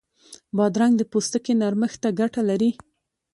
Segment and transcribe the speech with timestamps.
[0.57, 2.71] بادرنګ د پوستکي نرمښت ته ګټه لري.